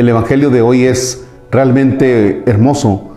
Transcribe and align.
El 0.00 0.08
Evangelio 0.08 0.48
de 0.48 0.62
hoy 0.62 0.86
es 0.86 1.26
realmente 1.50 2.42
hermoso 2.46 3.10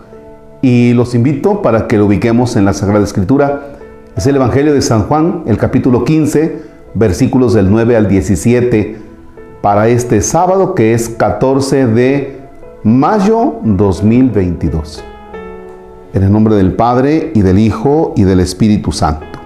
y 0.62 0.92
los 0.92 1.16
invito 1.16 1.62
para 1.62 1.88
que 1.88 1.98
lo 1.98 2.08
ubiquemos 2.08 2.58
en 2.58 2.66
la 2.66 2.74
Sagrada 2.74 3.06
Escritura. 3.06 3.78
Es 4.18 4.28
el 4.28 4.36
Evangelio 4.36 4.74
de 4.74 4.82
San 4.82 5.04
Juan, 5.04 5.44
el 5.46 5.58
capítulo 5.58 6.04
15, 6.04 6.62
versículos 6.94 7.54
del 7.54 7.72
9 7.72 7.96
al 7.96 8.10
17, 8.10 8.98
para 9.62 9.88
este 9.88 10.20
sábado 10.20 10.76
que 10.76 10.94
es 10.94 11.08
14 11.08 11.88
de 11.88 12.42
mayo 12.84 13.62
2022. 13.64 15.06
En 16.14 16.22
el 16.22 16.34
nombre 16.34 16.56
del 16.56 16.74
Padre 16.74 17.32
y 17.34 17.44
del 17.44 17.60
Hijo 17.60 18.12
y 18.18 18.24
del 18.24 18.42
Espíritu 18.42 18.92
Santo. 18.92 19.40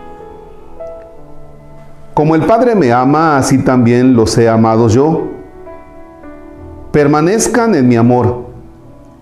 Como 2.15 2.33
el 2.33 2.47
Padre 2.47 2.73
me 2.73 2.91
ama, 2.91 3.37
así 3.37 3.59
también 3.59 4.15
los 4.15 4.35
he 4.39 4.49
amado 4.49 4.87
yo. 4.87 5.36
Permanezcan 6.97 7.75
en 7.75 7.87
mi 7.87 7.95
amor. 7.95 8.47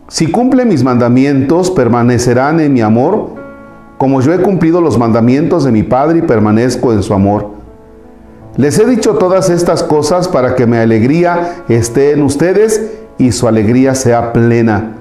Si 0.08 0.32
cumplen 0.32 0.70
mis 0.70 0.82
mandamientos, 0.82 1.70
permanecerán 1.70 2.62
en 2.62 2.72
mi 2.72 2.80
amor, 2.80 3.32
como 3.98 4.22
yo 4.22 4.32
he 4.32 4.42
cumplido 4.42 4.80
los 4.80 4.98
mandamientos 4.98 5.66
de 5.66 5.74
mi 5.74 5.84
Padre 5.84 6.20
y 6.20 6.22
permanezco 6.22 6.94
en 6.94 7.04
su 7.04 7.14
amor. 7.14 7.50
Les 8.56 8.80
he 8.80 8.86
dicho 8.86 9.16
todas 9.16 9.50
estas 9.50 9.84
cosas 9.84 10.30
para 10.30 10.56
que 10.56 10.66
mi 10.66 10.78
alegría 10.78 11.66
esté 11.68 12.14
en 12.14 12.22
ustedes 12.22 12.94
y 13.18 13.34
su 13.34 13.46
alegría 13.46 13.94
sea 13.94 14.32
plena. 14.32 14.94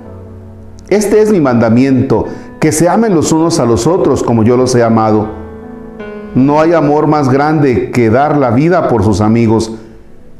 Este 0.89 1.23
es 1.23 1.31
mi 1.31 1.41
mandamiento, 1.41 2.27
que 2.59 2.73
se 2.73 2.89
amen 2.89 3.15
los 3.15 3.31
unos 3.31 3.61
a 3.61 3.67
los 3.67 3.87
otros 3.87 4.25
como 4.25 4.43
yo 4.43 4.57
los 4.57 4.75
he 4.75 4.83
amado. 4.83 5.29
No 6.35 6.61
hay 6.61 6.73
amor 6.73 7.07
más 7.07 7.29
grande 7.29 7.93
que 7.93 8.11
dar 8.11 8.37
la 8.37 8.51
vida 8.51 8.89
por 8.89 9.05
sus 9.05 9.21
amigos. 9.21 9.71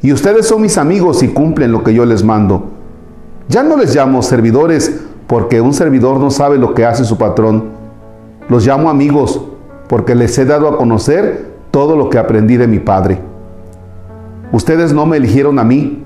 Y 0.01 0.11
ustedes 0.13 0.47
son 0.47 0.61
mis 0.61 0.77
amigos 0.77 1.23
y 1.23 1.29
cumplen 1.29 1.71
lo 1.71 1.83
que 1.83 1.93
yo 1.93 2.05
les 2.05 2.23
mando. 2.23 2.65
Ya 3.47 3.63
no 3.63 3.77
les 3.77 3.95
llamo 3.95 4.21
servidores 4.21 5.01
porque 5.27 5.61
un 5.61 5.73
servidor 5.73 6.19
no 6.19 6.31
sabe 6.31 6.57
lo 6.57 6.73
que 6.73 6.85
hace 6.85 7.05
su 7.05 7.17
patrón. 7.17 7.65
Los 8.49 8.65
llamo 8.65 8.89
amigos 8.89 9.41
porque 9.87 10.15
les 10.15 10.37
he 10.37 10.45
dado 10.45 10.67
a 10.67 10.77
conocer 10.77 11.53
todo 11.71 11.95
lo 11.95 12.09
que 12.09 12.17
aprendí 12.17 12.57
de 12.57 12.67
mi 12.67 12.79
Padre. 12.79 13.19
Ustedes 14.51 14.93
no 14.93 15.05
me 15.05 15.17
eligieron 15.17 15.59
a 15.59 15.63
mí. 15.63 16.03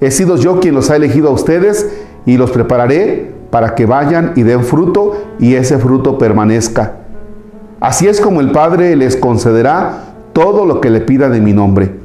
He 0.00 0.10
sido 0.10 0.36
yo 0.36 0.60
quien 0.60 0.74
los 0.74 0.90
ha 0.90 0.96
elegido 0.96 1.28
a 1.28 1.32
ustedes 1.32 1.90
y 2.26 2.36
los 2.36 2.50
prepararé 2.50 3.32
para 3.50 3.74
que 3.74 3.86
vayan 3.86 4.32
y 4.36 4.42
den 4.42 4.64
fruto 4.64 5.16
y 5.38 5.54
ese 5.54 5.78
fruto 5.78 6.18
permanezca 6.18 7.02
Así 7.82 8.06
es 8.06 8.20
como 8.20 8.40
el 8.40 8.52
Padre 8.52 8.94
les 8.94 9.16
concederá 9.16 10.14
todo 10.32 10.66
lo 10.66 10.80
que 10.80 10.88
le 10.88 11.00
pida 11.00 11.28
de 11.28 11.40
mi 11.40 11.52
nombre. 11.52 12.01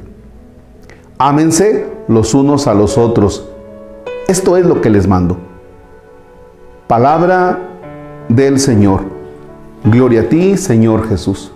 Ámense 1.20 1.84
los 2.06 2.32
unos 2.32 2.68
a 2.68 2.74
los 2.74 2.96
otros. 2.96 3.50
Esto 4.28 4.56
es 4.56 4.64
lo 4.64 4.80
que 4.80 4.88
les 4.88 5.08
mando. 5.08 5.36
Palabra 6.86 7.58
del 8.28 8.60
Señor. 8.60 9.00
Gloria 9.82 10.20
a 10.20 10.24
ti, 10.28 10.56
Señor 10.56 11.08
Jesús. 11.08 11.50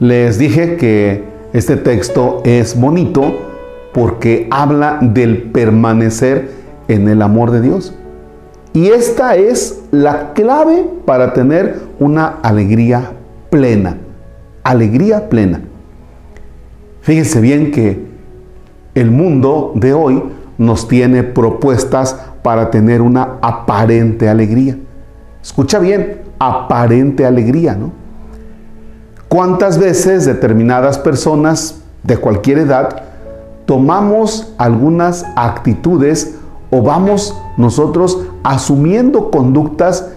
Les 0.00 0.36
dije 0.36 0.76
que 0.76 1.24
este 1.54 1.78
texto 1.78 2.42
es 2.44 2.78
bonito 2.78 3.38
porque 3.94 4.48
habla 4.50 4.98
del 5.00 5.44
permanecer 5.44 6.50
en 6.88 7.08
el 7.08 7.22
amor 7.22 7.50
de 7.52 7.62
Dios. 7.62 7.94
Y 8.74 8.88
esta 8.88 9.36
es 9.36 9.82
la 9.90 10.34
clave 10.34 10.84
para 11.06 11.32
tener 11.32 11.80
una 11.98 12.36
alegría 12.42 13.12
plena. 13.48 13.96
Alegría 14.62 15.30
plena. 15.30 15.62
Fíjense 17.00 17.40
bien 17.40 17.70
que 17.70 18.05
el 18.96 19.10
mundo 19.10 19.72
de 19.74 19.92
hoy 19.92 20.22
nos 20.58 20.88
tiene 20.88 21.22
propuestas 21.22 22.16
para 22.42 22.70
tener 22.70 23.02
una 23.02 23.36
aparente 23.42 24.28
alegría. 24.28 24.78
Escucha 25.42 25.78
bien, 25.78 26.22
aparente 26.38 27.26
alegría, 27.26 27.74
¿no? 27.74 27.92
¿Cuántas 29.28 29.78
veces 29.78 30.24
determinadas 30.24 30.98
personas 30.98 31.82
de 32.02 32.16
cualquier 32.16 32.58
edad 32.58 33.02
tomamos 33.66 34.54
algunas 34.56 35.26
actitudes 35.36 36.36
o 36.70 36.80
vamos 36.80 37.36
nosotros 37.58 38.22
asumiendo 38.44 39.30
conductas 39.30 40.08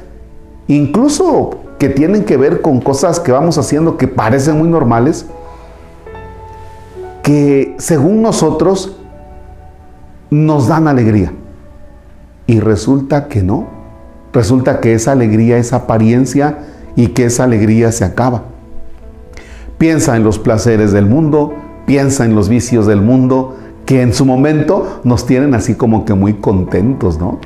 incluso 0.67 1.49
que 1.79 1.89
tienen 1.89 2.23
que 2.23 2.37
ver 2.37 2.61
con 2.61 2.79
cosas 2.79 3.19
que 3.19 3.31
vamos 3.31 3.57
haciendo 3.57 3.97
que 3.97 4.07
parecen 4.07 4.57
muy 4.57 4.67
normales, 4.67 5.25
que 7.29 7.75
según 7.77 8.23
nosotros 8.23 8.97
nos 10.31 10.67
dan 10.67 10.87
alegría. 10.87 11.31
Y 12.47 12.59
resulta 12.59 13.27
que 13.27 13.43
no. 13.43 13.67
Resulta 14.33 14.79
que 14.79 14.95
esa 14.95 15.11
alegría 15.11 15.59
es 15.59 15.71
apariencia 15.71 16.57
y 16.95 17.09
que 17.09 17.25
esa 17.25 17.43
alegría 17.43 17.91
se 17.91 18.03
acaba. 18.03 18.45
Piensa 19.77 20.15
en 20.15 20.23
los 20.23 20.39
placeres 20.39 20.91
del 20.91 21.05
mundo, 21.05 21.53
piensa 21.85 22.25
en 22.25 22.33
los 22.33 22.49
vicios 22.49 22.87
del 22.87 23.03
mundo, 23.03 23.57
que 23.85 24.01
en 24.01 24.15
su 24.15 24.25
momento 24.25 24.99
nos 25.03 25.27
tienen 25.27 25.53
así 25.53 25.75
como 25.75 26.05
que 26.05 26.15
muy 26.15 26.33
contentos, 26.33 27.19
¿no? 27.19 27.37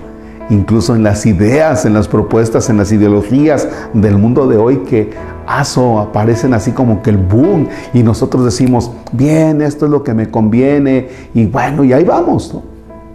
Incluso 0.50 0.96
en 0.96 1.04
las 1.04 1.26
ideas, 1.26 1.86
en 1.86 1.94
las 1.94 2.08
propuestas, 2.08 2.70
en 2.70 2.78
las 2.78 2.92
ideologías 2.92 3.68
del 3.94 4.18
mundo 4.18 4.48
de 4.48 4.58
hoy 4.58 4.78
que 4.80 5.12
aso, 5.48 6.00
aparecen 6.00 6.54
así 6.54 6.72
como 6.72 7.02
que 7.02 7.12
el 7.12 7.18
boom 7.18 7.68
y 7.94 8.04
nosotros 8.04 8.44
decimos, 8.46 8.92
bien, 9.12 9.62
esto 9.62 9.86
es 9.86 9.92
lo 9.92 10.04
que 10.04 10.14
me 10.14 10.30
conviene 10.30 11.08
y 11.34 11.46
bueno, 11.46 11.84
y 11.84 11.94
ahí 11.94 12.04
vamos. 12.04 12.56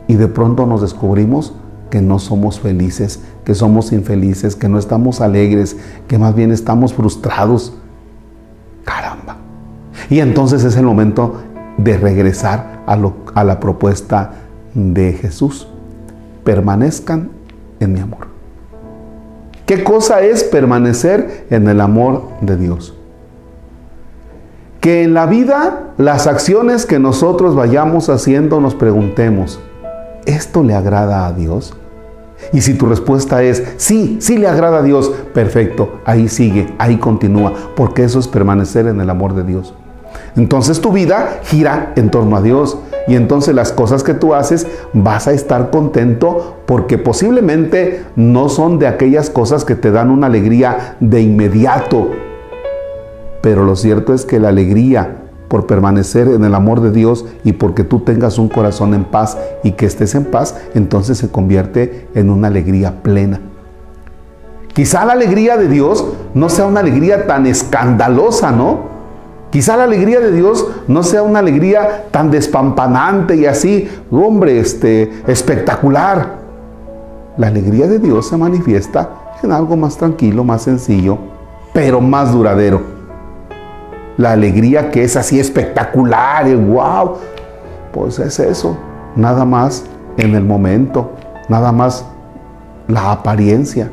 Y 0.06 0.14
de 0.14 0.28
pronto 0.28 0.66
nos 0.66 0.80
descubrimos 0.80 1.54
que 1.90 2.00
no 2.00 2.18
somos 2.18 2.60
felices, 2.60 3.20
que 3.44 3.54
somos 3.54 3.92
infelices, 3.92 4.56
que 4.56 4.68
no 4.68 4.78
estamos 4.78 5.20
alegres, 5.20 5.76
que 6.06 6.18
más 6.18 6.34
bien 6.34 6.52
estamos 6.52 6.94
frustrados. 6.94 7.74
Caramba. 8.84 9.36
Y 10.10 10.20
entonces 10.20 10.64
es 10.64 10.76
el 10.76 10.84
momento 10.84 11.42
de 11.76 11.96
regresar 11.96 12.82
a, 12.86 13.44
la 13.44 13.60
propuesta 13.60 14.32
de 14.74 15.12
Jesús. 15.12 15.68
Permanezcan 16.48 17.28
en 17.78 17.92
mi 17.92 18.00
amor. 18.00 18.28
¿Qué 19.66 19.84
cosa 19.84 20.22
es 20.22 20.44
permanecer 20.44 21.44
en 21.50 21.68
el 21.68 21.78
amor 21.78 22.22
de 22.40 22.56
Dios? 22.56 22.94
Que 24.80 25.02
en 25.02 25.12
la 25.12 25.26
vida 25.26 25.92
las 25.98 26.26
acciones 26.26 26.86
que 26.86 26.98
nosotros 26.98 27.54
vayamos 27.54 28.08
haciendo 28.08 28.62
nos 28.62 28.74
preguntemos, 28.74 29.60
¿esto 30.24 30.62
le 30.62 30.72
agrada 30.74 31.26
a 31.26 31.34
Dios? 31.34 31.74
Y 32.54 32.62
si 32.62 32.72
tu 32.72 32.86
respuesta 32.86 33.42
es, 33.42 33.74
sí, 33.76 34.16
sí 34.22 34.38
le 34.38 34.48
agrada 34.48 34.78
a 34.78 34.82
Dios, 34.82 35.12
perfecto, 35.34 36.00
ahí 36.06 36.28
sigue, 36.28 36.72
ahí 36.78 36.96
continúa, 36.96 37.52
porque 37.76 38.04
eso 38.04 38.18
es 38.18 38.26
permanecer 38.26 38.86
en 38.86 39.02
el 39.02 39.10
amor 39.10 39.34
de 39.34 39.44
Dios. 39.44 39.74
Entonces 40.36 40.80
tu 40.80 40.92
vida 40.92 41.40
gira 41.44 41.92
en 41.96 42.10
torno 42.10 42.36
a 42.36 42.42
Dios 42.42 42.78
y 43.06 43.16
entonces 43.16 43.54
las 43.54 43.72
cosas 43.72 44.02
que 44.02 44.14
tú 44.14 44.34
haces 44.34 44.66
vas 44.92 45.26
a 45.26 45.32
estar 45.32 45.70
contento 45.70 46.58
porque 46.66 46.98
posiblemente 46.98 48.04
no 48.16 48.48
son 48.48 48.78
de 48.78 48.86
aquellas 48.86 49.30
cosas 49.30 49.64
que 49.64 49.74
te 49.74 49.90
dan 49.90 50.10
una 50.10 50.26
alegría 50.26 50.96
de 51.00 51.22
inmediato. 51.22 52.08
Pero 53.40 53.64
lo 53.64 53.76
cierto 53.76 54.12
es 54.12 54.24
que 54.24 54.38
la 54.38 54.48
alegría 54.48 55.24
por 55.48 55.66
permanecer 55.66 56.28
en 56.28 56.44
el 56.44 56.54
amor 56.54 56.80
de 56.80 56.90
Dios 56.90 57.24
y 57.42 57.52
porque 57.52 57.82
tú 57.82 58.00
tengas 58.00 58.38
un 58.38 58.48
corazón 58.48 58.94
en 58.94 59.04
paz 59.04 59.38
y 59.64 59.72
que 59.72 59.86
estés 59.86 60.14
en 60.14 60.26
paz, 60.26 60.54
entonces 60.74 61.18
se 61.18 61.30
convierte 61.30 62.06
en 62.14 62.30
una 62.30 62.48
alegría 62.48 63.02
plena. 63.02 63.40
Quizá 64.74 65.04
la 65.04 65.14
alegría 65.14 65.56
de 65.56 65.68
Dios 65.68 66.04
no 66.34 66.48
sea 66.50 66.66
una 66.66 66.80
alegría 66.80 67.26
tan 67.26 67.46
escandalosa, 67.46 68.52
¿no? 68.52 68.87
Quizá 69.50 69.78
la 69.78 69.84
alegría 69.84 70.20
de 70.20 70.30
Dios 70.30 70.66
no 70.88 71.02
sea 71.02 71.22
una 71.22 71.38
alegría 71.38 72.04
tan 72.10 72.30
despampanante 72.30 73.34
y 73.34 73.46
así, 73.46 73.88
hombre, 74.10 74.58
este, 74.58 75.10
espectacular. 75.26 76.38
La 77.38 77.46
alegría 77.46 77.86
de 77.86 77.98
Dios 77.98 78.28
se 78.28 78.36
manifiesta 78.36 79.08
en 79.42 79.52
algo 79.52 79.76
más 79.76 79.96
tranquilo, 79.96 80.44
más 80.44 80.62
sencillo, 80.62 81.18
pero 81.72 82.00
más 82.00 82.32
duradero. 82.32 82.82
La 84.18 84.32
alegría 84.32 84.90
que 84.90 85.04
es 85.04 85.16
así 85.16 85.40
espectacular 85.40 86.46
y 86.46 86.54
wow, 86.54 87.14
pues 87.92 88.18
es 88.18 88.38
eso, 88.40 88.76
nada 89.16 89.44
más 89.44 89.84
en 90.18 90.34
el 90.34 90.44
momento, 90.44 91.12
nada 91.48 91.72
más 91.72 92.04
la 92.86 93.12
apariencia, 93.12 93.90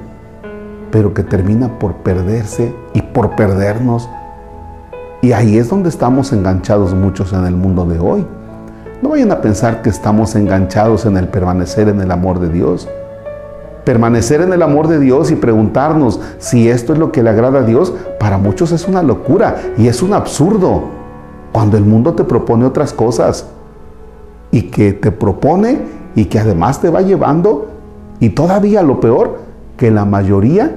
pero 0.92 1.14
que 1.14 1.24
termina 1.24 1.80
por 1.80 1.94
perderse 1.98 2.74
y 2.94 3.02
por 3.02 3.36
perdernos 3.36 4.10
y 5.26 5.34
ahí 5.34 5.58
es 5.58 5.72
donde 5.72 5.90
estamos 5.90 6.32
enganchados 6.34 6.94
muchos 6.94 7.34
en 7.34 7.46
el 7.46 7.56
mundo 7.56 7.84
de 7.84 7.98
hoy. 7.98 8.24
No 9.02 9.10
vayan 9.10 9.32
a 9.32 9.42
pensar 9.42 9.82
que 9.82 9.90
estamos 9.90 10.36
enganchados 10.36 11.08
en 11.08 11.18
el 11.18 11.30
permanecer 11.30 11.90
en 11.90 12.00
el 12.00 12.12
amor 12.12 12.40
de 12.40 12.50
Dios. 12.50 12.88
Permanecer 13.86 14.42
en 14.42 14.54
el 14.54 14.62
amor 14.62 14.88
de 14.88 15.00
Dios 15.00 15.32
y 15.32 15.36
preguntarnos 15.36 16.20
si 16.38 16.70
esto 16.70 16.94
es 16.94 17.00
lo 17.00 17.12
que 17.12 17.24
le 17.24 17.32
agrada 17.32 17.62
a 17.62 17.64
Dios, 17.64 17.92
para 18.20 18.38
muchos 18.38 18.72
es 18.72 18.88
una 18.88 19.02
locura 19.02 19.56
y 19.80 19.88
es 19.88 20.04
un 20.04 20.14
absurdo. 20.14 20.84
Cuando 21.52 21.76
el 21.76 21.86
mundo 21.86 22.14
te 22.14 22.24
propone 22.24 22.66
otras 22.66 22.94
cosas 22.94 23.48
y 24.52 24.70
que 24.70 24.94
te 24.94 25.12
propone 25.12 25.80
y 26.14 26.26
que 26.26 26.38
además 26.38 26.82
te 26.82 26.92
va 26.92 27.02
llevando 27.02 27.70
y 28.20 28.30
todavía 28.30 28.84
lo 28.84 29.00
peor, 29.00 29.40
que 29.76 29.90
la 29.90 30.06
mayoría 30.06 30.76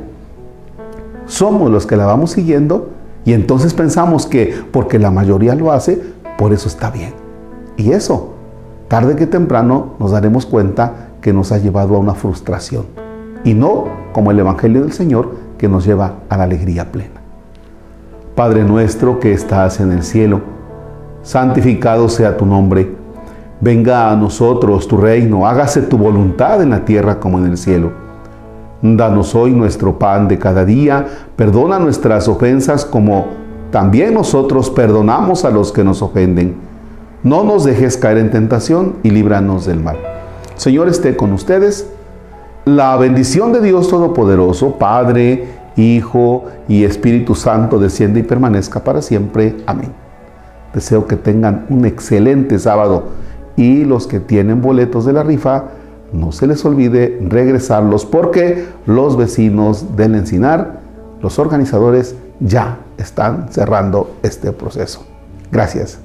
somos 1.26 1.70
los 1.70 1.84
que 1.84 1.96
la 1.98 2.06
vamos 2.06 2.30
siguiendo 2.30 2.96
y 3.28 3.34
entonces 3.34 3.74
pensamos 3.74 4.24
que 4.24 4.54
porque 4.72 4.98
la 4.98 5.10
mayoría 5.10 5.54
lo 5.54 5.70
hace, 5.70 6.00
por 6.38 6.54
eso 6.54 6.66
está 6.66 6.90
bien. 6.90 7.12
Y 7.76 7.92
eso, 7.92 8.32
tarde 8.88 9.16
que 9.16 9.26
temprano, 9.26 9.96
nos 9.98 10.12
daremos 10.12 10.46
cuenta 10.46 11.10
que 11.20 11.34
nos 11.34 11.52
ha 11.52 11.58
llevado 11.58 11.94
a 11.94 11.98
una 11.98 12.14
frustración. 12.14 12.86
Y 13.44 13.52
no 13.52 13.84
como 14.14 14.30
el 14.30 14.38
Evangelio 14.38 14.80
del 14.80 14.92
Señor 14.92 15.32
que 15.58 15.68
nos 15.68 15.84
lleva 15.84 16.20
a 16.30 16.38
la 16.38 16.44
alegría 16.44 16.90
plena. 16.90 17.20
Padre 18.34 18.64
nuestro 18.64 19.20
que 19.20 19.34
estás 19.34 19.78
en 19.80 19.92
el 19.92 20.04
cielo, 20.04 20.40
santificado 21.22 22.08
sea 22.08 22.34
tu 22.34 22.46
nombre. 22.46 22.96
Venga 23.60 24.10
a 24.10 24.16
nosotros 24.16 24.88
tu 24.88 24.96
reino, 24.96 25.46
hágase 25.46 25.82
tu 25.82 25.98
voluntad 25.98 26.62
en 26.62 26.70
la 26.70 26.86
tierra 26.86 27.20
como 27.20 27.36
en 27.36 27.44
el 27.44 27.58
cielo. 27.58 28.07
Danos 28.80 29.34
hoy 29.34 29.50
nuestro 29.52 29.98
pan 29.98 30.28
de 30.28 30.38
cada 30.38 30.64
día, 30.64 31.06
perdona 31.34 31.78
nuestras 31.78 32.28
ofensas 32.28 32.84
como 32.84 33.26
también 33.70 34.14
nosotros 34.14 34.70
perdonamos 34.70 35.44
a 35.44 35.50
los 35.50 35.72
que 35.72 35.84
nos 35.84 36.00
ofenden. 36.00 36.56
No 37.22 37.42
nos 37.42 37.64
dejes 37.64 37.96
caer 37.96 38.18
en 38.18 38.30
tentación 38.30 38.94
y 39.02 39.10
líbranos 39.10 39.66
del 39.66 39.80
mal. 39.80 39.98
Señor 40.56 40.88
esté 40.88 41.16
con 41.16 41.32
ustedes. 41.32 41.90
La 42.64 42.96
bendición 42.96 43.52
de 43.52 43.60
Dios 43.60 43.88
Todopoderoso, 43.88 44.76
Padre, 44.78 45.48
Hijo 45.76 46.44
y 46.68 46.84
Espíritu 46.84 47.34
Santo, 47.34 47.78
desciende 47.78 48.20
y 48.20 48.22
permanezca 48.22 48.84
para 48.84 49.02
siempre. 49.02 49.56
Amén. 49.66 49.92
Deseo 50.72 51.06
que 51.06 51.16
tengan 51.16 51.66
un 51.70 51.84
excelente 51.84 52.58
sábado 52.58 53.04
y 53.56 53.84
los 53.84 54.06
que 54.06 54.20
tienen 54.20 54.62
boletos 54.62 55.04
de 55.04 55.12
la 55.12 55.22
rifa, 55.22 55.64
no 56.12 56.32
se 56.32 56.46
les 56.46 56.64
olvide 56.64 57.18
regresarlos 57.28 58.06
porque 58.06 58.66
los 58.86 59.16
vecinos 59.16 59.96
del 59.96 60.14
Encinar, 60.14 60.80
los 61.20 61.38
organizadores, 61.38 62.14
ya 62.40 62.78
están 62.96 63.48
cerrando 63.50 64.16
este 64.22 64.52
proceso. 64.52 65.04
Gracias. 65.50 66.00